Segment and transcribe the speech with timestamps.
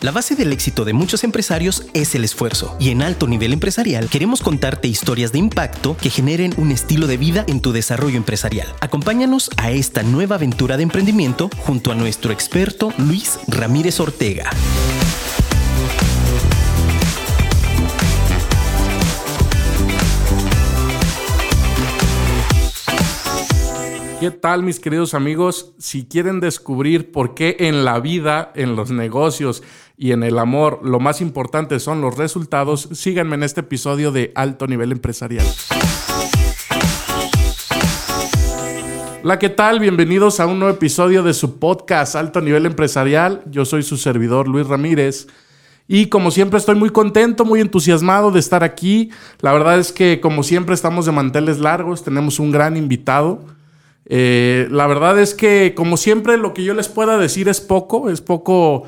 [0.00, 4.08] La base del éxito de muchos empresarios es el esfuerzo, y en alto nivel empresarial
[4.08, 8.66] queremos contarte historias de impacto que generen un estilo de vida en tu desarrollo empresarial.
[8.80, 14.48] Acompáñanos a esta nueva aventura de emprendimiento junto a nuestro experto Luis Ramírez Ortega.
[24.20, 25.72] ¿Qué tal mis queridos amigos?
[25.78, 29.62] Si quieren descubrir por qué en la vida, en los negocios
[29.96, 34.30] y en el amor lo más importante son los resultados, síganme en este episodio de
[34.34, 35.46] Alto Nivel Empresarial.
[39.24, 39.80] Hola, ¿qué tal?
[39.80, 43.42] Bienvenidos a un nuevo episodio de su podcast Alto Nivel Empresarial.
[43.50, 45.28] Yo soy su servidor Luis Ramírez.
[45.88, 49.08] Y como siempre estoy muy contento, muy entusiasmado de estar aquí.
[49.40, 53.58] La verdad es que como siempre estamos de manteles largos, tenemos un gran invitado.
[54.12, 58.10] Eh, la verdad es que, como siempre, lo que yo les pueda decir es poco,
[58.10, 58.82] es poco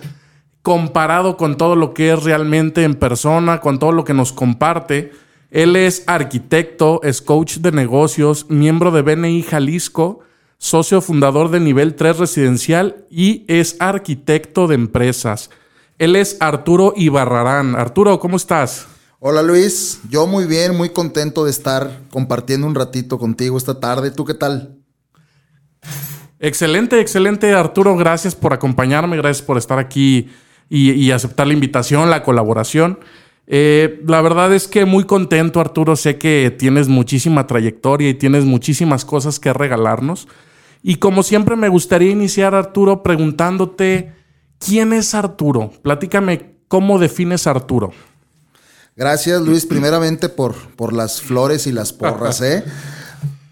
[0.62, 5.12] comparado con todo lo que es realmente en persona, con todo lo que nos comparte.
[5.52, 10.20] Él es arquitecto, es coach de negocios, miembro de BNI Jalisco,
[10.58, 15.50] socio fundador de Nivel 3 Residencial y es arquitecto de empresas.
[15.98, 17.76] Él es Arturo Ibarrarán.
[17.76, 18.88] Arturo, ¿cómo estás?
[19.20, 24.10] Hola Luis, yo muy bien, muy contento de estar compartiendo un ratito contigo esta tarde.
[24.10, 24.81] ¿Tú qué tal?
[26.42, 30.28] Excelente, excelente Arturo, gracias por acompañarme, gracias por estar aquí
[30.68, 32.98] y, aceptar la invitación, la colaboración.
[33.46, 38.44] Eh, la verdad es que muy contento Arturo, sé que tienes muchísima trayectoria y tienes
[38.44, 40.26] muchísimas cosas que regalarnos.
[40.82, 44.12] Y como siempre me gustaría iniciar Arturo preguntándote,
[44.58, 45.70] ¿quién es Arturo?
[45.82, 47.92] Platícame, ¿cómo defines Arturo?
[48.96, 52.40] Gracias Luis, primeramente por, por las flores y las porras.
[52.42, 52.64] ¿eh?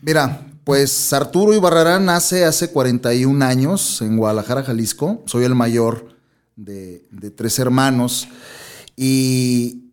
[0.03, 5.21] Mira, pues Arturo Ibarrarán nace hace 41 años en Guadalajara, Jalisco.
[5.27, 6.15] Soy el mayor
[6.55, 7.03] de,
[7.35, 8.29] tres hermanos.
[8.97, 9.89] Y,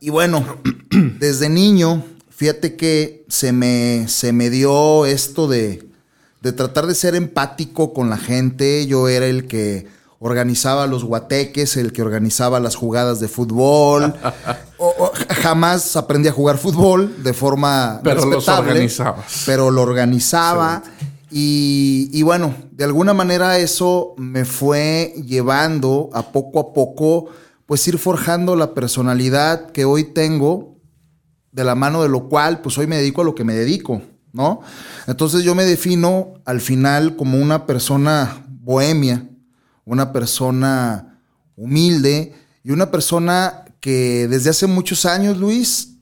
[0.00, 0.42] bueno,
[1.20, 5.86] desde niño, fíjate que se me, se me dio esto de,
[6.40, 8.86] de tratar de ser empático con la gente.
[8.86, 9.86] Yo era el que
[10.22, 14.14] organizaba los guateques, el que organizaba las jugadas de fútbol.
[15.42, 18.88] jamás aprendí a jugar fútbol de forma pero respetable.
[19.46, 20.82] Pero lo organizaba.
[21.30, 27.26] Y, y, bueno, de alguna manera eso me fue llevando a poco a poco,
[27.66, 30.76] pues ir forjando la personalidad que hoy tengo,
[31.50, 34.02] de la mano de lo cual, pues hoy me dedico a lo que me dedico,
[34.32, 34.60] ¿no?
[35.06, 39.26] Entonces yo me defino al final como una persona bohemia,
[39.84, 41.20] una persona
[41.56, 42.34] humilde
[42.64, 45.96] y una persona que desde hace muchos años, Luis,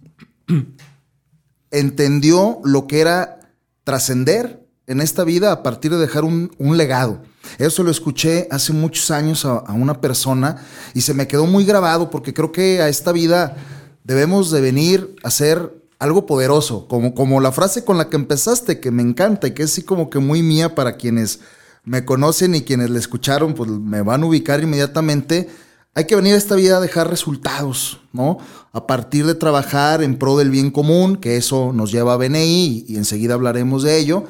[1.71, 3.41] entendió lo que era
[3.85, 7.23] trascender en esta vida a partir de dejar un, legado.
[7.59, 12.11] Eso lo escuché hace muchos años a, una persona y se me quedó muy grabado
[12.11, 13.57] porque creo que a esta vida
[14.05, 18.81] debemos de venir a ser algo poderoso, como, como la frase con la que empezaste,
[18.81, 21.41] que me encanta y que es así como que muy mía para quienes
[21.85, 25.49] me conocen y quienes le escucharon, pues me van a ubicar inmediatamente.
[25.95, 28.39] Hay que venir a esta vida a dejar resultados, ¿no?
[28.73, 32.85] A partir de trabajar en pro del bien común, que eso nos lleva a BNI
[32.87, 34.25] y, enseguida hablaremos de ello.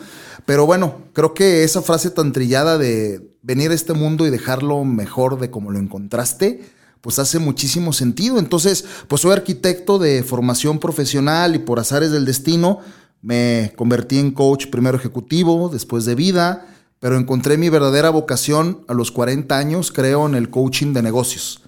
[0.47, 4.85] Pero bueno, creo que esa frase tan trillada de venir a este mundo y dejarlo
[4.85, 6.63] mejor de como lo encontraste,
[7.03, 8.39] pues hace muchísimo sentido.
[8.39, 12.81] Entonces, pues soy arquitecto de formación profesional y por azares del destino
[13.23, 16.70] me convertí en coach primero ejecutivo, después de vida,
[17.01, 21.63] pero encontré mi verdadera vocación a los 40 años, creo, en el coaching de negocios.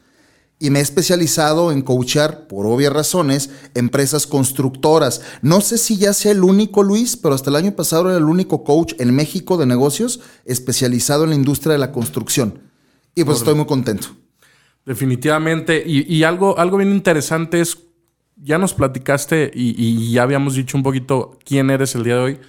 [0.58, 5.22] Y me he especializado en coachar, por obvias razones, empresas constructoras.
[5.40, 8.24] No sé si ya sea el único, Luis, pero hasta el año pasado era el
[8.24, 12.60] único coach en México de negocios especializado en la industria de la construcción.
[13.14, 14.08] Y pues estoy muy contento.
[14.84, 15.82] Definitivamente.
[15.84, 17.78] Y, algo, algo bien interesante es,
[18.36, 22.20] ya nos platicaste y, y ya habíamos dicho un poquito quién eres el día de
[22.20, 22.40] hoy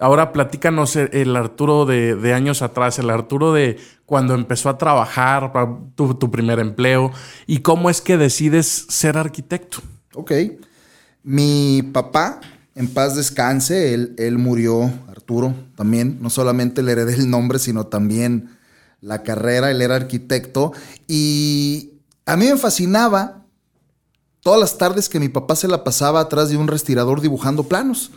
[0.00, 5.52] Ahora platícanos el Arturo de, años atrás, el Arturo de cuando empezó a trabajar,
[5.94, 7.12] tu, tu primer empleo,
[7.46, 9.80] y cómo es que decides ser arquitecto.
[10.14, 10.32] Ok.
[11.22, 12.40] Mi papá,
[12.74, 16.16] en paz descanse, él, él murió, Arturo, también.
[16.22, 18.56] No solamente le heredé el nombre, sino también
[19.02, 19.70] la carrera.
[19.70, 20.72] Él era arquitecto.
[21.08, 21.92] Y
[22.24, 23.44] a mí me fascinaba
[24.40, 28.10] todas las tardes que mi papá se la pasaba atrás de un respirador dibujando planos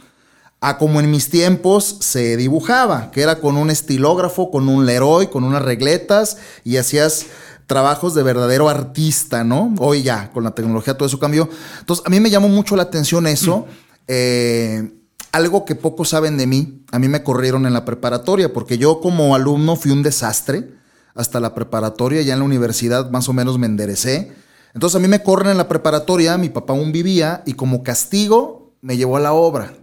[0.63, 5.27] a como en mis tiempos se dibujaba, que era con un estilógrafo, con un Leroy,
[5.27, 7.25] con unas regletas y hacías
[7.67, 9.75] trabajos de verdadero artista, ¿no?
[9.79, 11.49] Hoy ya, con la tecnología todo eso cambió.
[11.81, 13.67] Entonces, a mí me llamó mucho la atención eso.
[14.07, 14.89] Eh,
[15.33, 19.01] algo que pocos saben de mí, a mí me corrieron en la preparatoria, porque yo
[19.01, 20.69] como alumno fui un desastre.
[21.13, 24.31] hasta la preparatoria, ya en la universidad más o menos me enderecé.
[24.73, 28.73] Entonces a mí me corren en la preparatoria, mi papá aún vivía y como castigo
[28.81, 29.73] me llevó a la obra.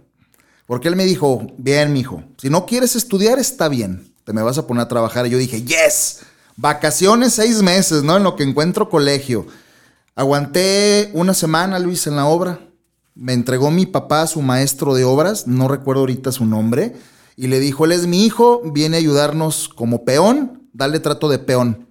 [0.71, 4.57] Porque él me dijo, bien, mijo, si no quieres estudiar está bien, te me vas
[4.57, 5.27] a poner a trabajar.
[5.27, 6.21] Y yo dije, yes,
[6.55, 8.15] vacaciones seis meses, ¿no?
[8.15, 9.47] En lo que encuentro colegio.
[10.15, 12.61] Aguanté una semana, Luis, en la obra.
[13.15, 16.95] Me entregó mi papá, su maestro de obras, no recuerdo ahorita su nombre,
[17.35, 21.39] y le dijo, él es mi hijo, viene a ayudarnos como peón, dale trato de
[21.39, 21.89] peón.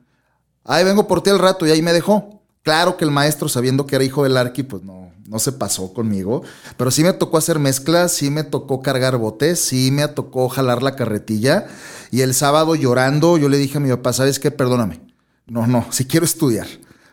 [0.65, 2.41] Ahí vengo por ti al rato y ahí me dejó.
[2.63, 5.95] Claro que el maestro, sabiendo que era hijo del arqui, pues no, no se pasó
[5.95, 6.43] conmigo.
[6.77, 10.83] Pero sí me tocó hacer mezclas, sí me tocó cargar botes, sí me tocó jalar
[10.83, 11.69] la carretilla.
[12.11, 14.51] Y el sábado llorando, yo le dije a mi papá, ¿sabes qué?
[14.51, 15.01] Perdóname.
[15.47, 16.67] No, no, si quiero estudiar.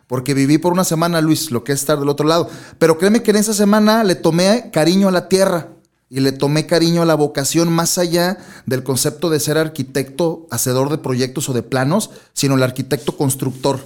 [0.07, 2.49] Porque viví por una semana, Luis, lo que es estar del otro lado.
[2.79, 5.69] Pero créeme que en esa semana le tomé cariño a la tierra
[6.09, 10.89] y le tomé cariño a la vocación más allá del concepto de ser arquitecto, hacedor
[10.89, 13.79] de proyectos o de planos, sino el arquitecto constructor.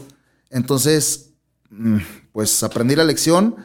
[0.50, 1.32] Entonces,
[1.70, 1.98] mm,
[2.32, 3.56] pues aprendí la lección,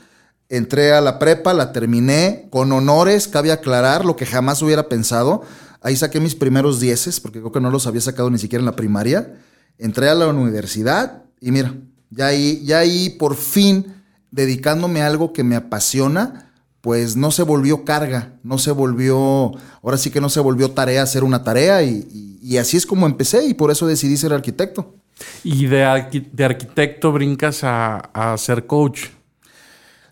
[0.48, 5.42] entré a la prepa, la terminé con honores, cabe aclarar lo que jamás hubiera pensado.
[5.80, 8.66] Ahí saqué mis primeros dieces, porque creo que no los había sacado ni siquiera en
[8.66, 9.34] la primaria.
[9.78, 11.74] Entré a la universidad y mira,
[12.10, 13.94] ya ahí, ya ahí por fin
[14.30, 19.52] dedicándome a algo que me apasiona, pues no se volvió carga, no se volvió,
[19.82, 23.44] ahora sí que no se volvió tarea hacer una tarea y, así es como empecé
[23.44, 24.94] y por eso decidí ser arquitecto.
[25.42, 29.06] ¿Y de, arquitecto brincas a, ser coach?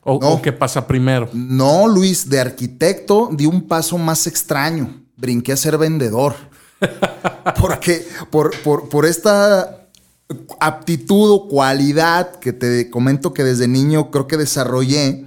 [0.04, 1.28] ¿O, qué pasa primero?
[1.32, 5.02] No, Luis, de arquitecto di un paso más extraño.
[5.16, 6.34] Brinqué a ser vendedor.
[7.60, 9.88] Porque por, por, por esta
[10.60, 15.24] aptitud o cualidad que te comento que desde niño creo que desarrollé,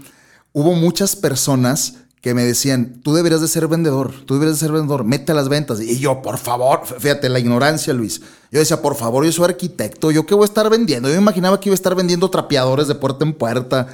[0.54, 4.74] hubo muchas personas que me decían, tú deberías de ser vendedor, tú deberías de ser
[4.74, 5.80] vendedor, mete a las ventas.
[5.80, 8.22] Y yo, por favor, fíjate, la ignorancia, Luis.
[8.52, 11.10] Yo decía, por favor, yo soy arquitecto, ¿yo qué voy a estar vendiendo?
[11.10, 13.88] Yo me imaginaba que iba a estar vendiendo trapeadores de puerta en puerta.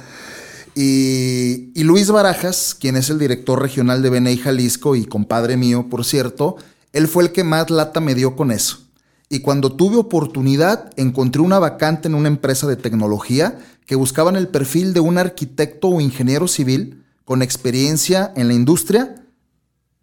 [0.74, 6.04] Y, Luis Barajas, quien es el director regional de BNI Jalisco y compadre mío, por
[6.04, 6.56] cierto,
[6.92, 8.80] él fue el que más lata me dio con eso.
[9.28, 14.48] Y cuando tuve oportunidad, encontré una vacante en una empresa de tecnología que buscaban el
[14.48, 19.14] perfil de un arquitecto o ingeniero civil con experiencia en la industria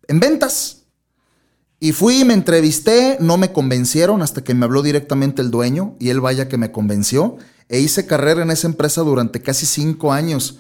[0.08, 0.81] en ventas.
[1.84, 6.10] Y fui me entrevisté, no me convencieron hasta que me habló directamente el dueño y
[6.10, 7.38] él vaya que me convenció.
[7.70, 10.60] E hice carrera en esa empresa durante casi cinco años.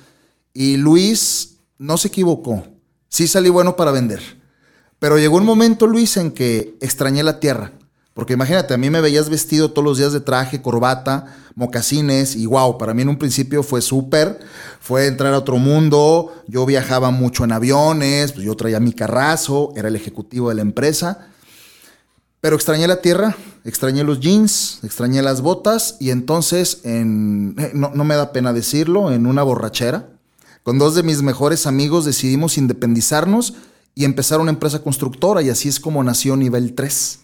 [0.51, 2.63] Y Luis no se equivocó.
[3.07, 4.19] Sí salí bueno para vender.
[4.97, 7.73] Pero llegó un momento, Luis, en que extrañé la tierra.
[8.21, 11.25] Porque imagínate, a mí me veías vestido todos los días de traje, corbata,
[11.55, 14.39] mocasines y wow, para mí en un principio fue súper,
[14.79, 19.73] fue entrar a otro mundo, yo viajaba mucho en aviones, pues yo traía mi carrazo,
[19.75, 21.29] era el ejecutivo de la empresa,
[22.41, 27.89] pero extrañé la tierra, extrañé los jeans, extrañé las botas y entonces, en, eh, no,
[27.95, 30.09] no me da pena decirlo, en una borrachera,
[30.61, 33.55] con dos de mis mejores amigos decidimos independizarnos
[33.95, 37.17] y empezar una empresa constructora y así es como nació Nivel 3.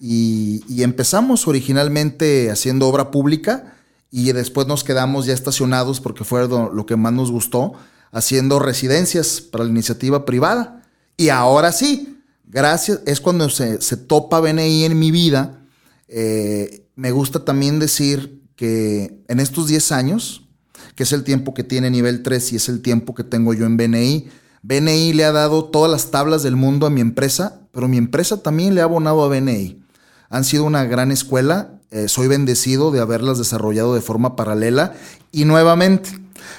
[0.00, 3.74] Y, empezamos originalmente haciendo obra pública
[4.10, 7.72] y después nos quedamos ya estacionados porque fue lo que más nos gustó,
[8.12, 10.82] haciendo residencias para la iniciativa privada.
[11.16, 15.64] Y ahora sí, gracias, es cuando se, topa BNI en mi vida.
[16.08, 20.46] Eh, me gusta también decir que en estos 10 años,
[20.94, 23.66] que es el tiempo que tiene nivel 3 y es el tiempo que tengo yo
[23.66, 24.28] en BNI,
[24.62, 28.42] BNI le ha dado todas las tablas del mundo a mi empresa, pero mi empresa
[28.42, 29.83] también le ha abonado a BNI
[30.30, 31.80] han sido una gran escuela.
[31.90, 34.94] Eh, soy bendecido de haberlas desarrollado de forma paralela.
[35.32, 36.10] Y nuevamente,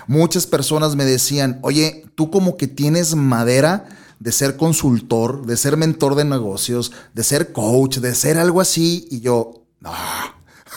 [0.07, 3.85] muchas personas me decían, oye, tú como que tienes madera
[4.19, 9.07] de ser consultor, de ser mentor de negocios, de ser coach, de ser algo así.
[9.11, 9.91] Y yo, no.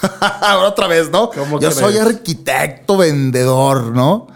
[0.66, 1.30] Otra vez, ¿no?
[1.60, 4.28] Yo soy arquitecto, vendedor, ¿no?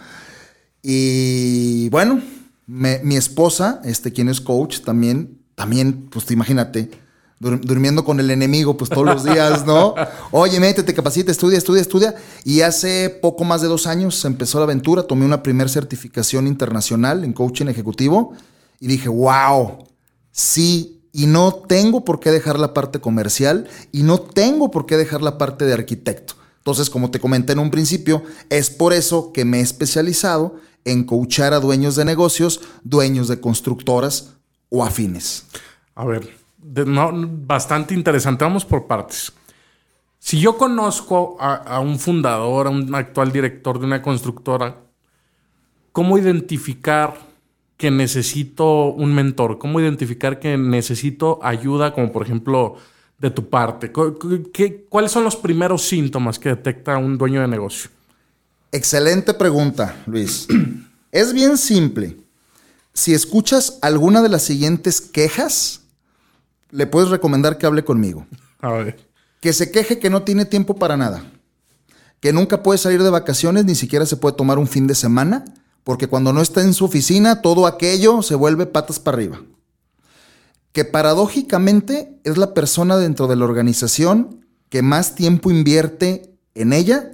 [0.82, 2.20] Y bueno,
[2.66, 6.90] mi esposa, este, quien es coach, también, también, pues imagínate,
[7.42, 9.94] durmiendo con el enemigo, pues todos los días, ¿no?
[10.30, 12.14] Oye, métete, capacita, estudia, estudia, estudia.
[12.44, 17.24] Y hace poco más de dos años empezó la aventura, tomé una primera certificación internacional
[17.24, 18.32] en coaching ejecutivo
[18.78, 19.86] y dije, wow,
[20.30, 24.96] sí, y no tengo por qué dejar la parte comercial y no tengo por qué
[24.96, 26.34] dejar la parte de arquitecto.
[26.58, 31.04] Entonces, como te comenté en un principio, es por eso que me he especializado en
[31.04, 34.30] coachar a dueños de negocios, dueños de constructoras
[34.68, 35.44] o afines.
[35.94, 38.44] A ver, bastante interesante.
[38.44, 39.32] Vamos por partes.
[40.18, 44.76] Si yo conozco a, un fundador, a un actual director de una constructora,
[45.90, 47.18] ¿cómo identificar
[47.76, 49.58] que necesito un mentor?
[49.58, 52.76] ¿Cómo identificar que necesito ayuda, como por ejemplo
[53.18, 53.90] de tu parte?
[54.88, 57.90] ¿Cuáles son los primeros síntomas que detecta un dueño de negocio?
[58.70, 60.46] Excelente pregunta, Luis.
[61.10, 62.16] es bien simple.
[62.94, 65.81] Si escuchas alguna de las siguientes quejas,
[66.72, 68.26] le puedes recomendar que hable conmigo.
[68.60, 69.08] A ver.
[69.40, 71.24] Que se queje que no tiene tiempo para nada.
[72.18, 75.44] Que nunca puede salir de vacaciones, ni siquiera se puede tomar un fin de semana,
[75.84, 79.40] porque cuando no está en su oficina, todo aquello se vuelve patas para arriba
[80.72, 87.12] que paradójicamente es la persona dentro de la organización que más tiempo invierte en ella,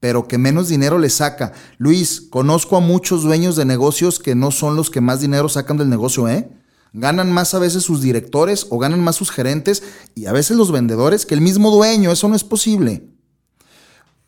[0.00, 1.52] pero que menos dinero le saca.
[1.78, 5.76] Luis, conozco a muchos dueños de negocios que no son los que más dinero sacan
[5.76, 6.50] del negocio, ¿eh?
[6.92, 9.82] Ganan más a veces sus directores o ganan más sus gerentes
[10.14, 12.10] y a veces los vendedores que el mismo dueño.
[12.10, 13.04] Eso no es posible.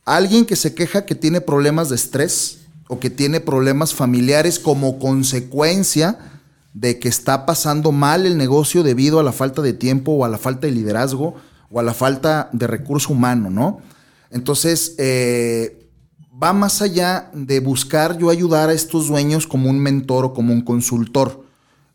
[0.04, 4.98] Alguien que se queja que tiene problemas de estrés o que tiene problemas familiares como
[4.98, 6.18] consecuencia
[6.74, 10.28] de que está pasando mal el negocio debido a la falta de tiempo o a
[10.28, 11.34] la falta de liderazgo
[11.70, 13.80] o a la falta de recurso humano, ¿no?
[14.30, 15.88] Entonces, eh,
[16.42, 20.52] va más allá de buscar yo ayudar a estos dueños como un mentor o como
[20.52, 21.41] un consultor.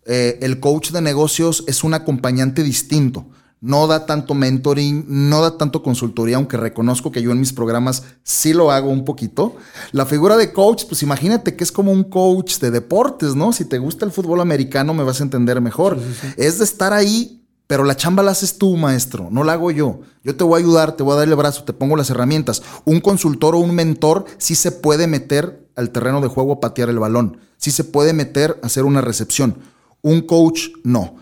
[0.08, 3.28] Eh, el coach de negocios es un acompañante distinto
[3.60, 8.04] no da tanto mentoring, no da tanto consultoría, aunque reconozco que yo en mis programas
[8.24, 9.56] sí lo hago un poquito.
[9.92, 13.54] La figura de coach, pues imagínate que es como un coach de deportes, ¿no?
[13.54, 15.98] Si te gusta el fútbol americano me vas a entender mejor.
[16.38, 20.02] Es de estar ahí, pero la chamba la haces tú, maestro, no la hago yo.
[20.24, 22.62] Yo te voy a ayudar, te voy a dar el brazo, te pongo las herramientas.
[22.86, 26.90] Un consultor o un mentor sí se puede meter al terreno de juego a patear
[26.90, 29.58] el balón, sí se puede meter a hacer una recepción.
[30.02, 31.16] Un coach no.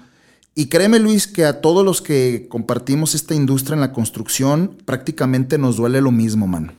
[0.53, 5.58] Y créeme Luis que a todos los que compartimos esta industria en la construcción prácticamente
[5.58, 6.74] nos duele lo mismo, mano.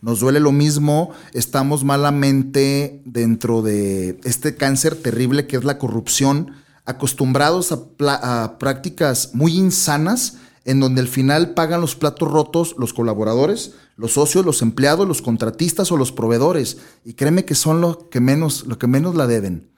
[0.00, 6.52] Nos duele lo mismo, estamos malamente dentro de este cáncer terrible que es la corrupción,
[6.84, 12.92] acostumbrados a, a prácticas muy insanas en donde al final pagan los platos rotos los
[12.92, 16.76] colaboradores, los socios, los empleados, los contratistas o los proveedores.
[17.04, 19.70] Y créeme que son lo que menos, lo que menos la deben.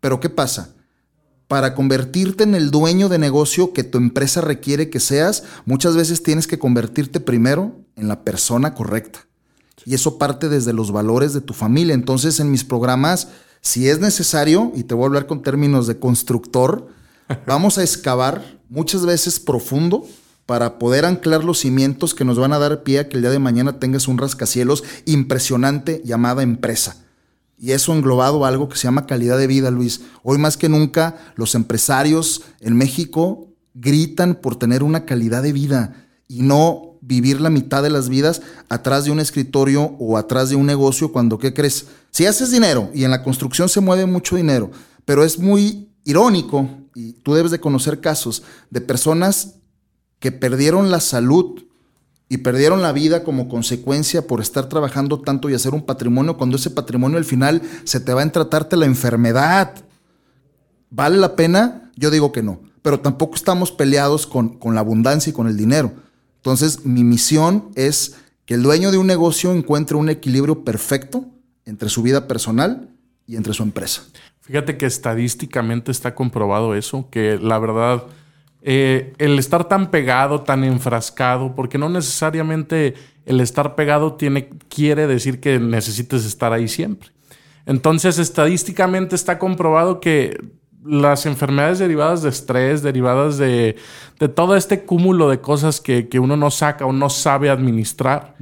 [0.00, 0.74] Pero ¿qué pasa?
[1.50, 6.22] Para convertirte en el dueño de negocio que tu empresa requiere que seas, muchas veces
[6.22, 9.26] tienes que convertirte primero en la persona correcta.
[9.84, 11.92] Y eso parte desde los valores de tu familia.
[11.92, 13.30] Entonces, en mis programas,
[13.62, 16.86] si es necesario, y te voy a hablar con términos de constructor,
[17.48, 20.06] vamos a excavar muchas veces profundo
[20.46, 23.32] para poder anclar los cimientos que nos van a dar pie a que el día
[23.32, 27.09] de mañana tengas un rascacielos impresionante llamada empresa.
[27.60, 30.00] Y eso englobado a algo que se llama calidad de vida, Luis.
[30.22, 36.06] Hoy más que nunca los empresarios en México gritan por tener una calidad de vida
[36.26, 38.40] y no vivir la mitad de las vidas
[38.70, 41.86] atrás de un escritorio o atrás de un negocio cuando, ¿qué crees?
[42.10, 44.70] Si haces dinero y en la construcción se mueve mucho dinero,
[45.04, 49.56] pero es muy irónico y tú debes de conocer casos de personas
[50.18, 51.62] que perdieron la salud
[52.32, 56.56] y perdieron la vida como consecuencia por estar trabajando tanto y hacer un patrimonio, cuando
[56.56, 59.74] ese patrimonio al final se te va a entratarte la enfermedad.
[60.90, 61.90] ¿Vale la pena?
[61.96, 65.56] Yo digo que no, pero tampoco estamos peleados con, con la abundancia y con el
[65.56, 65.92] dinero.
[66.36, 68.14] Entonces, mi misión es
[68.46, 71.24] que el dueño de un negocio encuentre un equilibrio perfecto
[71.64, 72.90] entre su vida personal
[73.26, 74.02] y entre su empresa.
[74.40, 78.04] Fíjate que estadísticamente está comprobado eso, que la verdad
[78.62, 85.06] eh, el estar tan pegado, tan enfrascado, porque no necesariamente el estar pegado tiene, quiere
[85.06, 87.10] decir que necesites estar ahí siempre.
[87.66, 90.38] Entonces, estadísticamente está comprobado que
[90.84, 93.76] las enfermedades derivadas de estrés, derivadas de,
[94.34, 98.34] todo este cúmulo de cosas que, uno no saca o no sabe administrar,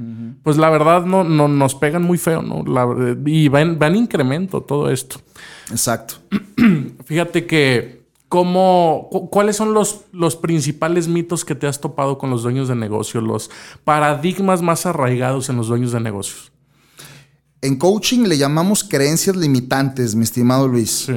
[0.43, 2.63] pues la verdad no, no, nos pegan muy feo, ¿no?
[3.25, 5.19] y va en incremento todo esto.
[5.69, 6.15] Exacto.
[7.05, 7.98] Fíjate que
[8.29, 12.75] ¿Cómo, ¿Cuáles son los, los principales mitos que te has topado con los dueños de
[12.75, 13.49] negocios, los
[13.83, 16.51] paradigmas más arraigados en los dueños de negocios?
[17.61, 21.05] En coaching le llamamos creencias limitantes, mi estimado Luis.
[21.07, 21.15] Sí.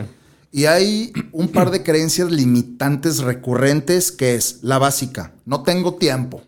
[0.50, 6.42] Y hay un par de creencias limitantes recurrentes que es la básica, no tengo tiempo.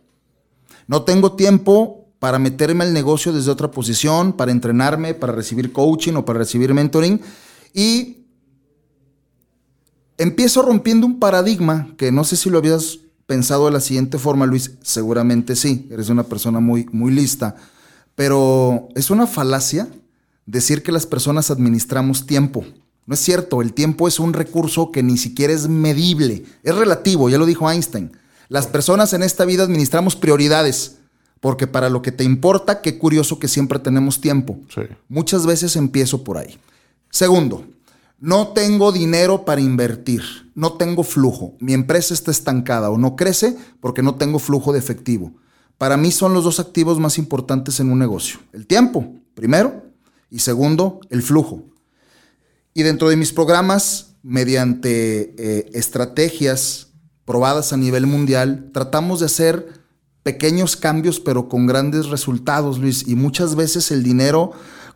[0.87, 6.15] No tengo tiempo para meterme al negocio desde otra posición, para entrenarme, para recibir coaching
[6.15, 7.21] o para recibir mentoring.
[7.73, 8.24] Y
[10.19, 14.47] empiezo rompiendo un paradigma que no sé si lo habías pensado de la siguiente forma,
[14.47, 14.73] Luis.
[14.83, 17.57] Seguramente sí, eres una persona muy, muy lista.
[18.15, 19.89] Pero es una falacia
[20.47, 22.65] decir que las personas administramos tiempo.
[23.07, 27.29] No es cierto, el tiempo es un recurso que ni siquiera es medible, es relativo,
[27.29, 28.13] ya lo dijo Einstein.
[28.49, 30.97] Las personas en esta vida administramos prioridades,
[31.41, 34.59] porque para lo que te importa, qué curioso que siempre tenemos tiempo.
[35.09, 36.59] Muchas veces empiezo por ahí.
[37.11, 37.67] Segundo,
[38.25, 40.23] No tengo dinero para invertir,
[40.55, 44.79] no tengo flujo, mi empresa está estancada o no crece porque no tengo flujo de
[44.79, 45.35] efectivo.
[45.77, 48.39] Para mí son los dos activos más importantes en un negocio.
[48.55, 49.83] El tiempo, primero,
[50.31, 51.65] y segundo, el flujo.
[52.73, 56.95] Y dentro de mis programas, mediante eh, estrategias
[57.27, 59.83] probadas a nivel mundial, tratamos de hacer
[60.23, 63.07] pequeños cambios, pero con grandes resultados, Luis.
[63.07, 64.53] Y muchas veces el dinero,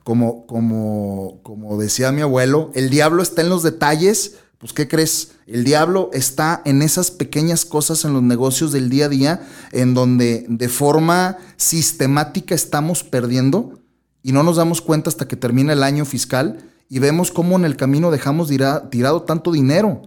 [0.08, 4.36] como, como, como decía mi abuelo, el diablo está en los detalles.
[4.56, 5.32] Pues, ¿qué crees?
[5.46, 9.92] El diablo está en esas pequeñas cosas en los negocios del día a día, en
[9.92, 13.80] donde de forma sistemática estamos perdiendo
[14.22, 16.56] y no nos damos cuenta hasta que termina el año fiscal
[16.88, 18.48] y vemos cómo en el camino dejamos
[18.88, 20.04] tirado tanto dinero.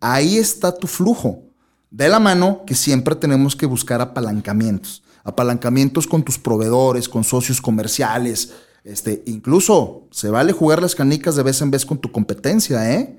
[0.00, 1.44] Ahí está tu flujo.
[1.92, 5.04] De la mano que siempre tenemos que buscar apalancamientos.
[5.22, 8.50] Apalancamientos con tus proveedores, con socios comerciales.
[8.84, 13.18] Este, incluso se vale jugar las canicas de vez en vez con tu competencia, ¿eh?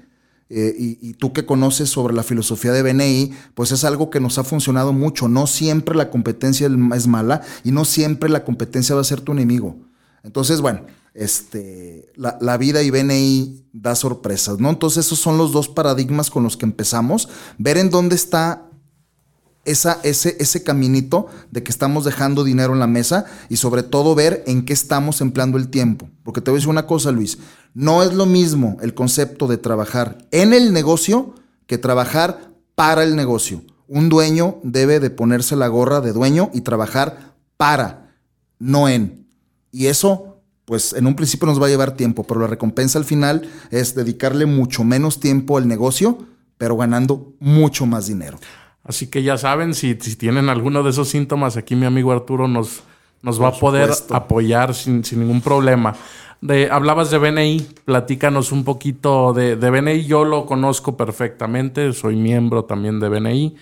[0.50, 4.38] eh y, tú que conoces sobre la filosofía de BNI, pues es algo que nos
[4.38, 5.28] ha funcionado mucho.
[5.28, 9.32] No siempre la competencia es mala y no siempre la competencia va a ser tu
[9.32, 9.76] enemigo.
[10.24, 10.82] Entonces, bueno,
[11.16, 14.70] este, la, vida y BNI da sorpresas, ¿no?
[14.70, 18.70] Entonces esos son los dos paradigmas con los que empezamos, ver en dónde está
[19.66, 24.16] esa, ese, ese caminito de que estamos dejando dinero en la mesa y sobre todo
[24.16, 26.10] ver en qué estamos empleando el tiempo.
[26.24, 27.40] Porque te voy a decir una cosa, Luis,
[27.74, 31.36] no es lo mismo el concepto de trabajar en el negocio
[31.68, 33.62] que trabajar para el negocio.
[33.88, 38.16] Un dueño debe de ponerse la gorra de dueño y trabajar para,
[38.60, 39.28] no en.
[39.72, 43.06] Y eso pues en un principio nos va a llevar tiempo, pero la recompensa al
[43.06, 46.18] final es dedicarle mucho menos tiempo al negocio,
[46.58, 48.40] pero ganando mucho más dinero.
[48.86, 52.84] Así que ya saben, si, tienen alguno de esos síntomas, aquí mi amigo Arturo nos,
[53.24, 55.96] nos va a poder apoyar sin, ningún problema.
[56.40, 60.06] De, hablabas de BNI, platícanos un poquito de, de BNI.
[60.06, 63.56] Yo lo conozco perfectamente, soy miembro también de BNI.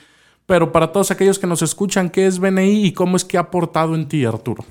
[0.46, 3.42] Pero para todos aquellos que nos escuchan, ¿qué es BNI y cómo es que ha
[3.42, 4.66] aportado en ti, Arturo?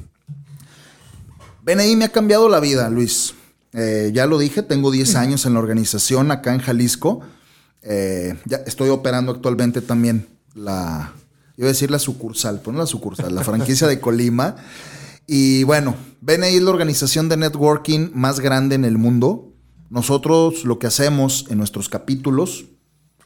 [1.63, 3.35] BNI me ha cambiado la vida, Luis.
[3.73, 7.23] Eh, ya lo dije, tengo 10 años en la organización acá en Jalisco.
[7.83, 11.13] Eh, ya estoy operando actualmente también la,
[11.57, 14.57] iba a decir la sucursal, pero no la sucursal, la franquicia de Colima.
[15.27, 19.53] Y bueno, BNI es la organización de networking más grande en el mundo.
[19.91, 22.65] Nosotros lo que hacemos en nuestros capítulos,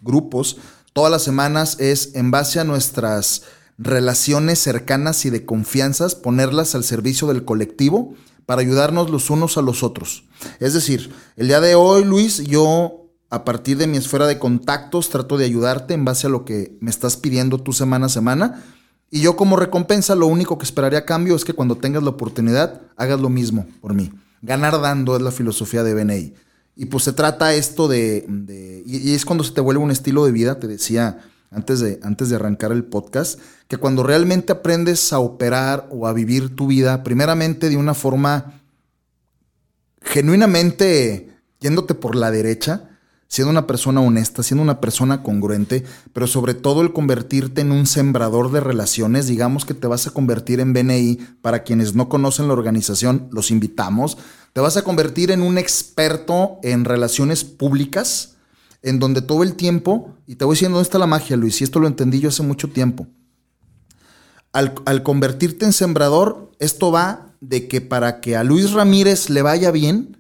[0.01, 0.59] grupos,
[0.93, 3.43] todas las semanas es en base a nuestras
[3.79, 8.15] relaciones cercanas y de confianzas, ponerlas al servicio del colectivo
[8.47, 10.25] para ayudarnos los unos a los otros.
[10.61, 15.11] Es decir, el día de hoy, Luis, yo a partir de mi esfera de contactos
[15.11, 18.65] trato de ayudarte en base a lo que me estás pidiendo tú semana a semana.
[19.11, 22.11] Y yo como recompensa lo único que esperaría a cambio es que cuando tengas la
[22.11, 24.13] oportunidad hagas lo mismo por mí.
[24.43, 26.35] Ganar dando es la filosofía de BNI.
[26.77, 28.27] Y pues se trata esto de...
[28.87, 32.29] y es cuando se te vuelve un estilo de vida, te decía antes de, antes
[32.29, 37.03] de arrancar el podcast, que cuando realmente aprendes a operar o a vivir tu vida,
[37.03, 38.61] primeramente de una forma
[40.03, 42.96] genuinamente yéndote por la derecha,
[43.29, 47.87] siendo una persona honesta, siendo una persona congruente, pero sobre todo el convertirte en un
[47.87, 52.47] sembrador de relaciones, digamos que te vas a convertir en BNI, para quienes no conocen
[52.47, 54.19] la organización, los invitamos,
[54.53, 58.37] te vas a convertir en un experto en relaciones públicas,
[58.83, 61.65] en donde todo el tiempo, y te voy diciendo dónde está la magia, Luis, y
[61.65, 63.07] esto lo entendí yo hace mucho tiempo.
[64.53, 69.43] Al, al, convertirte en sembrador, esto va de que para que a Luis Ramírez le
[69.43, 70.16] vaya bien,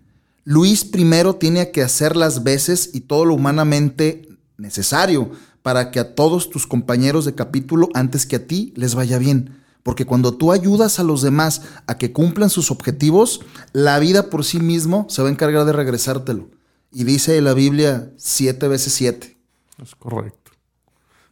[0.48, 5.32] Luis primero tiene que hacer las veces y todo lo humanamente necesario
[5.62, 9.60] para que a todos tus compañeros de capítulo, antes que a ti, les vaya bien.
[9.82, 13.40] Porque cuando tú ayudas a los demás a que cumplan sus objetivos,
[13.72, 16.48] la vida por sí mismo se va a encargar de regresártelo.
[16.92, 19.36] Y dice la Biblia siete veces siete.
[19.82, 20.52] Es correcto.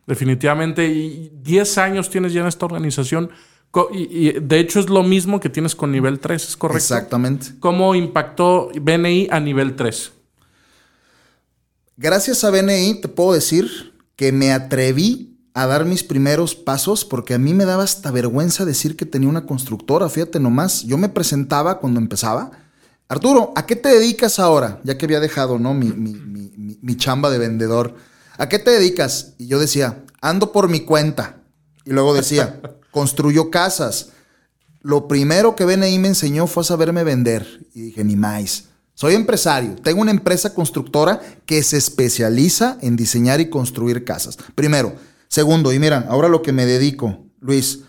[0.08, 0.88] Definitivamente.
[0.88, 3.30] Y 10 años tienes ya en esta organización.
[3.92, 6.78] Y, de hecho es lo mismo que tienes con nivel 3, ¿es correcto?
[6.78, 7.54] Exactamente.
[7.60, 10.12] ¿Cómo impactó BNI a nivel 3?
[11.96, 17.34] Gracias a BNI te puedo decir que me atreví a dar mis primeros pasos porque
[17.34, 21.08] a mí me daba hasta vergüenza decir que tenía una constructora, fíjate nomás, yo me
[21.08, 22.50] presentaba cuando empezaba
[23.08, 24.80] Arturo, ¿a qué te dedicas ahora?
[24.82, 25.74] Ya que había dejado, ¿no?
[25.74, 27.94] Mi, mi, chamba de vendedor.
[28.38, 29.34] ¿A qué te dedicas?
[29.38, 31.36] Y yo decía, ando por mi cuenta.
[31.84, 34.10] Y luego decía, construyo casas.
[34.80, 37.66] Lo primero que BNI me enseñó fue saberme vender.
[37.74, 38.64] Y dije, ni más.
[38.94, 39.74] Soy empresario.
[39.76, 44.38] Tengo una empresa constructora que se especializa en diseñar y construir casas.
[44.54, 44.94] Primero.
[45.28, 47.80] Segundo, y mira, ahora lo que me dedico, Luis,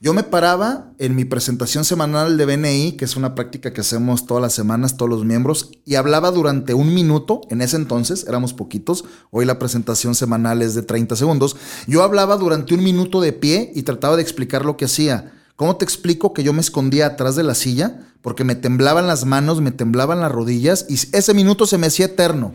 [0.00, 4.26] Yo me paraba en mi presentación semanal de BNI, que es una práctica que hacemos
[4.26, 8.54] todas las semanas, todos los miembros, y hablaba durante un minuto, en ese entonces éramos
[8.54, 11.56] poquitos, hoy la presentación semanal es de 30 segundos,
[11.88, 15.32] yo hablaba durante un minuto de pie y trataba de explicar lo que hacía.
[15.56, 18.06] ¿Cómo te explico que yo me escondía atrás de la silla?
[18.22, 22.06] Porque me temblaban las manos, me temblaban las rodillas y ese minuto se me hacía
[22.06, 22.54] eterno.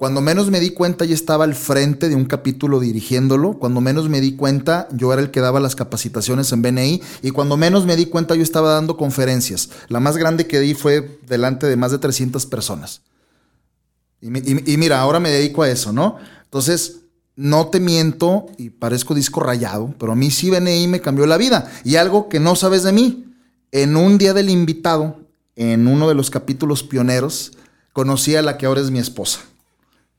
[0.00, 3.58] Cuando menos me di cuenta, yo estaba al frente de un capítulo dirigiéndolo.
[3.58, 7.02] Cuando menos me di cuenta, yo era el que daba las capacitaciones en BNI.
[7.20, 9.68] Y cuando menos me di cuenta, yo estaba dando conferencias.
[9.88, 13.02] La más grande que di fue delante de más de 300 personas.
[14.22, 16.16] Y, mira, ahora me dedico a eso, ¿no?
[16.44, 17.00] Entonces,
[17.36, 21.36] no te miento y parezco disco rayado, pero a mí sí BNI me cambió la
[21.36, 21.70] vida.
[21.84, 23.34] Y algo que no sabes de mí,
[23.70, 25.18] en un día del invitado,
[25.56, 27.52] en uno de los capítulos pioneros,
[27.92, 29.40] conocí a la que ahora es mi esposa.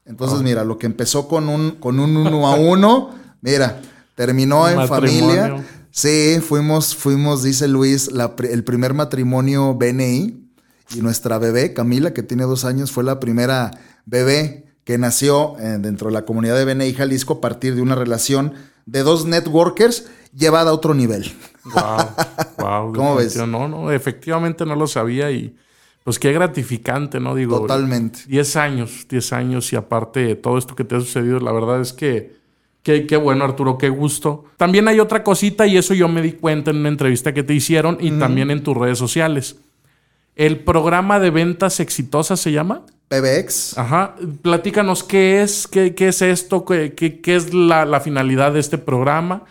[0.05, 3.11] Entonces, mira, lo que empezó con un, con un uno a uno,
[3.41, 3.81] mira,
[4.15, 5.63] terminó en familia.
[5.91, 8.09] Sí, fuimos, fuimos, dice Luis,
[8.49, 10.37] el primer matrimonio BNI.
[10.93, 13.71] Y nuestra bebé, Camila, que tiene dos años, fue la primera
[14.05, 17.95] bebé que nació eh, dentro de la comunidad de BNI Jalisco a partir de una
[17.95, 18.53] relación
[18.85, 21.31] de dos networkers llevada a otro nivel.
[21.65, 22.07] Wow,
[22.57, 22.93] wow.
[22.95, 23.35] ¿Cómo ves?
[23.35, 25.55] No, no, efectivamente no lo sabía y
[26.03, 27.35] pues qué gratificante, ¿no?
[27.35, 28.19] Digo, totalmente.
[28.27, 31.81] 10 años, 10 años y aparte de todo esto que te ha sucedido, la verdad
[31.81, 32.35] es que
[32.83, 34.45] qué, qué bueno, Arturo, qué gusto.
[34.57, 37.53] También hay otra cosita y eso yo me di cuenta en una entrevista que te
[37.53, 39.57] hicieron y también en tus redes sociales.
[40.35, 43.77] El programa de ventas exitosas se llama PBX.
[43.77, 44.15] Ajá.
[44.41, 48.77] Platícanos qué es, qué, qué es esto, qué, qué, es la, la, finalidad de este
[48.77, 49.43] programa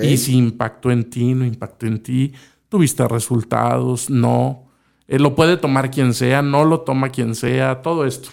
[0.00, 2.32] y si impactó en ti, no impactó en ti,
[2.68, 4.65] tuviste resultados, no.
[5.08, 8.30] Eh, lo puede tomar quien sea, no lo toma quien sea, todo esto.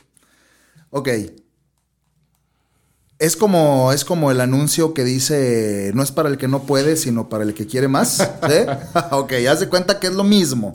[0.89, 1.09] Ok.
[3.19, 6.97] Es como, es como el anuncio que dice, no es para el que no puede,
[6.97, 8.17] sino para el que quiere más.
[8.17, 8.55] ¿sí?
[9.11, 10.73] ok, haz de cuenta que es lo mismo.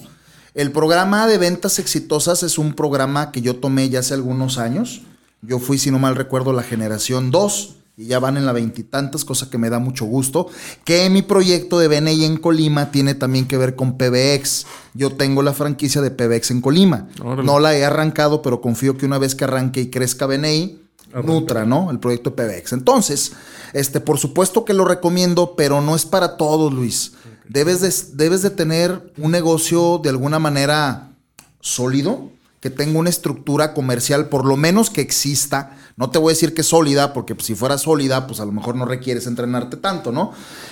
[0.55, 5.03] El programa de ventas exitosas es un programa que yo tomé ya hace algunos años.
[5.43, 9.25] Yo fui, si no mal recuerdo, la generación 2 y ya van en la veintitantas,
[9.25, 10.47] cosa que me da mucho gusto.
[10.85, 14.67] Que mi proyecto de BNI en Colima tiene también que ver con PBX.
[14.95, 17.09] Yo tengo la franquicia de PBX en Colima.
[17.19, 20.81] No la he arrancado, pero confío que una vez que arranque y crezca BNI,
[21.25, 21.91] nutra, ¿no?
[21.91, 22.73] El proyecto de PBX.
[22.75, 23.33] Entonces,
[23.73, 27.15] este, por supuesto que lo recomiendo, pero no es para todos, Luis.
[27.49, 31.17] Debes de, debes de tener un negocio de alguna manera
[31.61, 36.35] sólido, que tenga una estructura comercial, por lo menos que exista no te voy a
[36.35, 39.77] decir que es sólida, porque si fuera sólida, pues a lo mejor no requieres entrenarte
[39.77, 40.31] tanto, ¿no?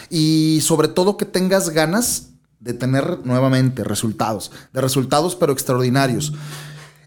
[0.09, 2.29] Y sobre todo que tengas ganas
[2.61, 6.33] de tener nuevamente resultados, de resultados pero extraordinarios.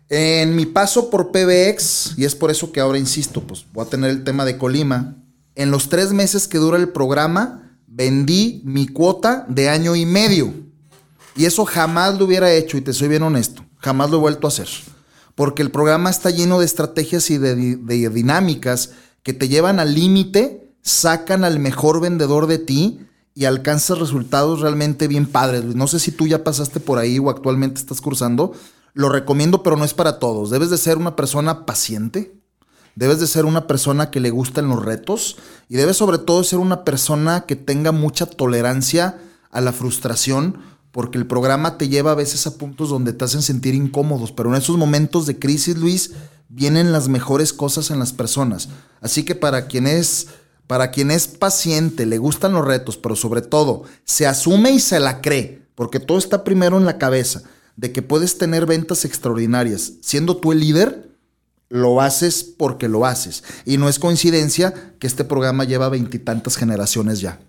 [0.09, 3.89] En mi paso por PBX, y es por eso que ahora insisto, pues voy a
[3.89, 5.15] tener el tema de Colima,
[5.55, 10.53] en los tres meses que dura el programa, vendí mi cuota de año y medio.
[11.37, 14.47] Y eso jamás lo hubiera hecho, y te soy bien honesto, jamás lo he vuelto
[14.47, 14.67] a hacer
[15.39, 17.55] porque el programa está lleno de estrategias y de,
[18.09, 18.89] dinámicas
[19.23, 22.99] que te llevan al límite, sacan al mejor vendedor de ti
[23.33, 25.63] y alcanzas resultados realmente bien padres.
[25.63, 28.51] No sé si tú ya pasaste por ahí o actualmente estás cursando.
[28.93, 30.49] Lo recomiendo, pero no es para todos.
[30.49, 32.35] Debes de ser una persona paciente,
[32.95, 35.37] debes de ser una persona que le gustan los retos
[35.69, 40.57] y debes sobre todo ser una persona que tenga mucha tolerancia a la frustración
[40.91, 44.49] porque el programa te lleva a veces a puntos donde te hacen sentir incómodos, pero
[44.49, 46.11] en esos momentos de crisis, Luis,
[46.49, 48.69] vienen las mejores cosas en las personas.
[49.01, 50.27] Así que para quien es
[50.67, 50.91] para
[51.39, 55.99] paciente, le gustan los retos, pero sobre todo se asume y se la cree, porque
[55.99, 57.41] todo está primero en la cabeza,
[57.75, 59.93] de que puedes tener ventas extraordinarias.
[60.01, 61.09] Siendo tú el líder,
[61.69, 63.43] lo haces porque lo haces.
[63.65, 67.39] Y no es coincidencia que este programa lleva veintitantas generaciones ya.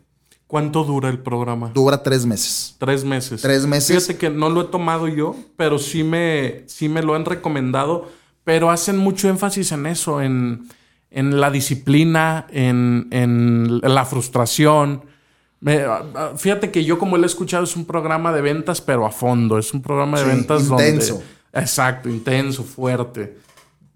[0.51, 1.71] ¿Cuánto dura el programa?
[1.73, 2.75] Dura tres meses.
[2.77, 3.41] Tres meses.
[3.41, 4.05] Tres meses.
[4.05, 8.11] Fíjate que no lo he tomado yo, pero sí me, sí me lo han recomendado.
[8.43, 10.67] Pero hacen mucho énfasis en eso, en,
[11.13, 15.05] la disciplina, en, la frustración.
[16.37, 19.57] fíjate que yo, como lo he escuchado, es un programa de ventas, pero a fondo.
[19.57, 21.23] Es un programa de ventas intenso.
[21.53, 23.37] Exacto, intenso, fuerte.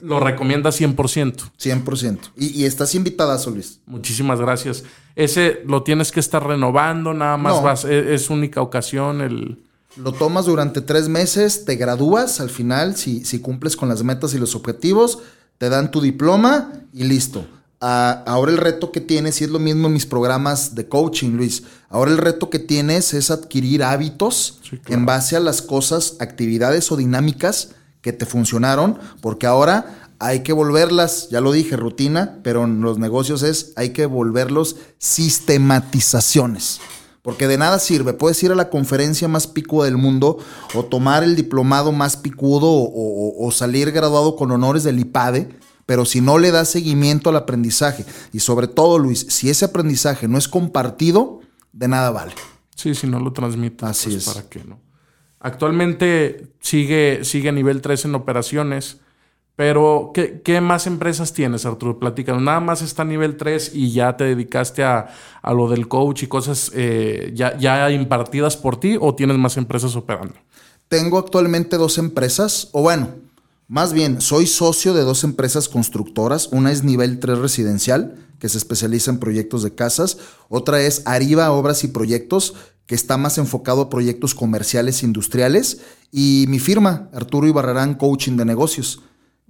[0.00, 1.52] Lo recomienda 100%.
[1.59, 2.18] 100%.
[2.37, 3.80] Y, y estás invitada, Luis.
[3.87, 4.85] Muchísimas gracias.
[5.16, 9.62] Ese lo tienes que estar renovando, nada más vas, e, es, única ocasión el...
[9.96, 14.35] Lo tomas durante tres meses, te gradúas al final, si, si cumples con las metas
[14.35, 15.20] y los objetivos,
[15.59, 17.46] te dan tu diploma y listo.
[17.78, 21.62] ahora el reto que tienes, y es lo mismo en mis programas de coaching, Luis,
[21.90, 26.96] ahora el reto que tienes es adquirir hábitos en base a las cosas, actividades o
[26.96, 32.82] dinámicas que te funcionaron, porque ahora hay que volverlas, ya lo dije, rutina, pero en
[32.82, 36.82] los negocios es, hay que volverlos sistematizaciones.
[37.22, 38.12] Porque de nada sirve.
[38.12, 40.36] Puedes ir a la conferencia más picuda del mundo
[40.74, 45.48] o tomar el diplomado más picudo o, o salir graduado con honores del IPADE.
[45.86, 50.28] Pero si no le das seguimiento al aprendizaje y sobre todo, Luis, si ese aprendizaje
[50.28, 51.40] no es compartido,
[51.72, 52.34] de nada vale.
[52.76, 54.34] Sí, si no lo transmites, Así pues, es.
[54.34, 54.83] ¿para qué no?
[55.44, 59.00] Actualmente sigue, sigue nivel 3 en operaciones,
[59.57, 61.98] pero ¿qué, más empresas tienes, Arturo?
[61.98, 62.40] Platícanos.
[62.40, 65.09] Nada más está nivel 3 y ya te dedicaste a,
[65.42, 69.59] a lo del coach y cosas eh, ya, ya impartidas por ti o tienes más
[69.59, 70.35] empresas operando?
[70.88, 73.11] Tengo actualmente dos empresas, o bueno,
[73.68, 76.48] más bien, soy socio de dos empresas constructoras.
[76.52, 80.16] Una es nivel 3 residencial, que se especializa en proyectos de casas.
[80.48, 82.54] Otra es Arriba Obras y Proyectos,
[82.86, 85.80] que está más enfocado a proyectos comerciales industriales.
[86.12, 89.00] Y mi firma, Arturo Ibarrarán Coaching de Negocios,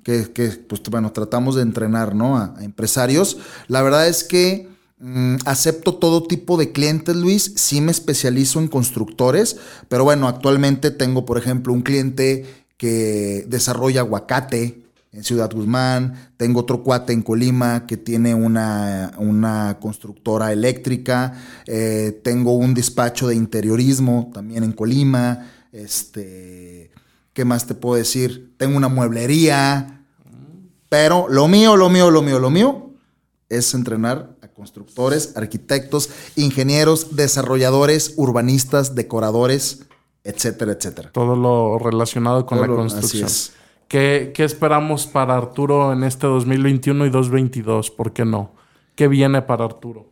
[0.02, 2.36] que, que, pues bueno, tratamos de entrenar ¿no?
[2.36, 3.38] a, a empresarios.
[3.68, 4.68] La verdad es que
[4.98, 7.52] mm, acepto todo tipo de clientes, Luis.
[7.56, 9.56] Sí me especializo en constructores,
[9.88, 12.44] pero bueno, actualmente tengo, por ejemplo, un cliente
[12.76, 14.83] que desarrolla aguacate
[15.14, 22.20] en Ciudad Guzmán, tengo otro cuate en Colima que tiene una, una constructora eléctrica, eh,
[22.24, 26.90] tengo un despacho de interiorismo también en Colima, este,
[27.32, 28.54] ¿qué más te puedo decir?
[28.56, 30.04] Tengo una mueblería,
[30.88, 32.90] pero lo mío, lo mío, lo mío, lo mío
[33.48, 39.84] es entrenar a constructores, arquitectos, ingenieros, desarrolladores, urbanistas, decoradores,
[40.24, 41.12] etcétera, etcétera.
[41.12, 43.26] Todo lo relacionado con Todo la construcción.
[43.26, 43.63] así es.
[43.88, 47.90] ¿Qué, qué esperamos para Arturo en este 2021 y 2022?
[47.90, 48.54] ¿Por qué no?
[48.94, 50.10] ¿Qué viene para Arturo?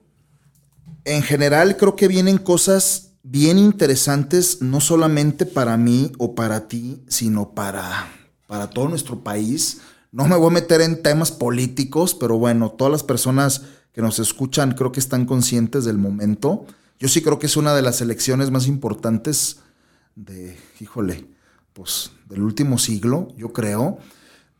[1.05, 7.03] En general creo que vienen cosas bien interesantes, no solamente para mí o para ti,
[7.09, 8.09] sino para,
[8.47, 9.81] para todo nuestro país.
[10.11, 14.19] No me voy a meter en temas políticos, pero bueno, todas las personas que nos
[14.19, 16.67] escuchan creo que están conscientes del momento.
[16.99, 19.61] Yo sí creo que es una de las elecciones más importantes
[20.15, 21.27] de, híjole,
[21.73, 23.99] pues del último siglo, yo creo.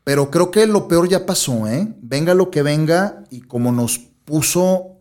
[0.03, 1.93] Pero creo que lo peor ya pasó, ¿eh?
[2.01, 4.97] Venga lo que venga y como nos puso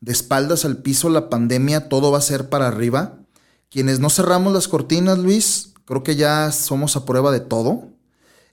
[0.00, 3.18] de espaldas al piso la pandemia, todo va a ser para arriba.
[3.70, 7.88] Quienes no cerramos las cortinas, Luis, creo que ya somos a prueba de todo.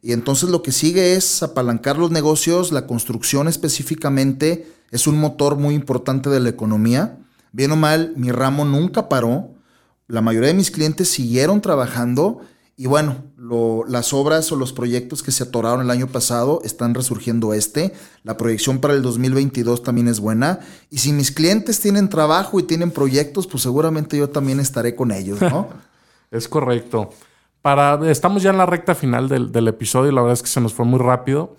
[0.02, 5.56] Y entonces lo que sigue es apalancar los negocios, la construcción específicamente es un motor
[5.56, 7.18] muy importante de la economía.
[7.52, 9.52] Bien o mal, mi ramo nunca paró.
[10.08, 12.42] La mayoría de mis clientes siguieron trabajando
[12.78, 16.94] y bueno, lo- las obras o los proyectos que se atoraron el año pasado están
[16.94, 17.94] resurgiendo este.
[18.24, 20.60] La proyección para el 2022 también es buena.
[20.90, 25.12] Y si mis clientes tienen trabajo y tienen proyectos, pues seguramente yo también estaré con
[25.12, 25.70] ellos, ¿no?
[26.32, 27.12] Es correcto.
[27.62, 30.74] Para, estamos ya en la recta final del, episodio, la verdad es que se nos
[30.74, 31.56] fue muy rápido.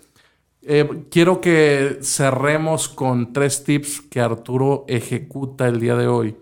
[0.61, 6.37] Eh, quiero que cerremos con tres tips que Arturo ejecuta el día de hoy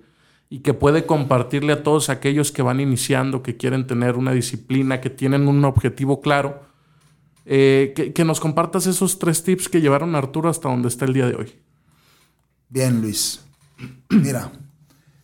[0.49, 5.01] y que puede compartirle a todos aquellos que van iniciando, que quieren tener una disciplina,
[5.01, 6.61] que tienen un objetivo claro.
[7.47, 11.05] Eh, que, que nos compartas esos tres tips que llevaron a Arturo hasta donde está
[11.05, 11.53] el día de hoy.
[12.69, 13.41] Bien, Luis.
[14.09, 14.51] Mira,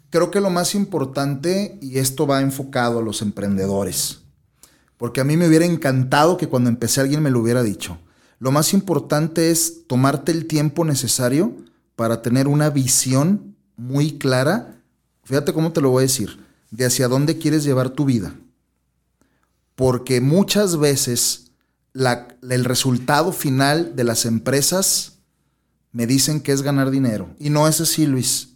[0.09, 4.21] creo que lo más importante, y esto va enfocado a los emprendedores,
[4.97, 7.97] porque a mí me hubiera encantado que cuando empecé alguien me lo hubiera dicho.
[8.37, 11.55] Lo más importante es tomarte el tiempo necesario
[11.95, 14.80] para tener una visión muy clara.
[15.31, 18.35] Fíjate cómo te lo voy a decir, de hacia dónde quieres llevar tu vida.
[19.75, 21.53] Porque muchas veces
[21.93, 25.19] el resultado final de las empresas
[25.93, 27.33] me dicen que es ganar dinero.
[27.39, 28.55] Y no es así, Luis.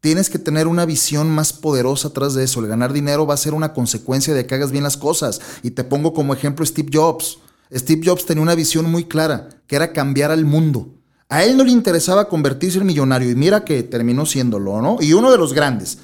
[0.00, 2.58] Tienes que tener una visión más poderosa atrás de eso.
[2.58, 5.40] El ganar dinero va a ser una consecuencia de que hagas bien las cosas.
[5.62, 7.38] Y te pongo como ejemplo Steve Jobs.
[7.72, 10.97] Steve Jobs tenía una visión muy clara, que era cambiar al mundo.
[11.28, 14.96] A él no le interesaba convertirse en millonario y mira que terminó siéndolo, ¿no?
[15.00, 15.98] Y uno de los grandes.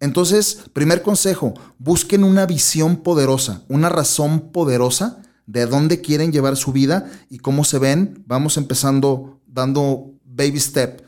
[0.00, 6.72] Entonces, primer consejo, busquen una visión poderosa, una razón poderosa de dónde quieren llevar su
[6.72, 8.22] vida y cómo se ven.
[8.26, 11.02] Vamos empezando dando baby step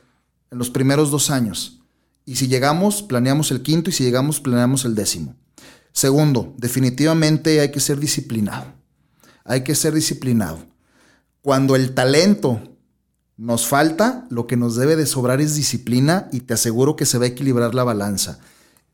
[0.51, 1.81] en los primeros dos años.
[2.25, 5.35] Y si llegamos, planeamos el quinto y si llegamos, planeamos el décimo.
[5.93, 8.67] Segundo, definitivamente hay que ser disciplinado.
[9.45, 10.59] Hay que ser disciplinado.
[11.41, 12.72] Cuando el talento
[13.43, 17.19] nos falta, lo que nos debe de sobrar es disciplina y te aseguro que se
[17.19, 18.39] va a equilibrar la balanza.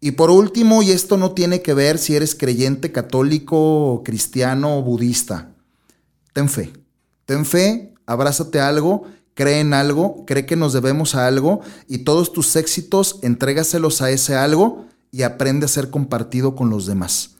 [0.01, 4.83] Y por último, y esto no tiene que ver si eres creyente católico, cristiano o
[4.83, 5.51] budista,
[6.33, 6.73] ten fe.
[7.27, 12.33] Ten fe, abrázate algo, cree en algo, cree que nos debemos a algo y todos
[12.33, 17.37] tus éxitos entrégaselos a ese algo y aprende a ser compartido con los demás.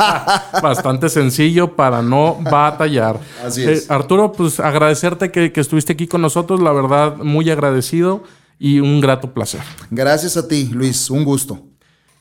[0.62, 3.18] Bastante sencillo para no batallar.
[3.42, 3.84] Así es.
[3.84, 8.22] Eh, Arturo, pues agradecerte que, que estuviste aquí con nosotros, la verdad, muy agradecido
[8.58, 9.62] y un grato placer.
[9.90, 11.08] Gracias a ti, Luis.
[11.08, 11.69] Un gusto.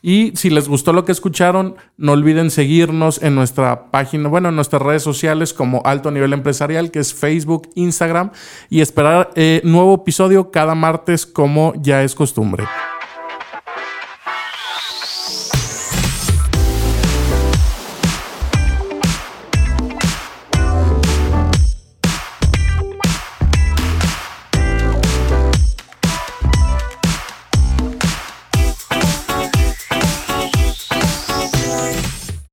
[0.02, 4.56] Y si les gustó lo que escucharon, no olviden seguirnos en nuestra página, bueno, en
[4.56, 8.30] nuestras redes sociales como Alto Nivel Empresarial, que es Facebook, Instagram,
[8.70, 12.64] y esperar eh, nuevo episodio cada martes como ya es costumbre.